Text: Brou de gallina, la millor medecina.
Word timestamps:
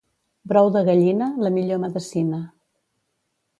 Brou 0.51 0.69
de 0.75 0.81
gallina, 0.87 1.27
la 1.47 1.53
millor 1.59 1.83
medecina. 1.85 2.43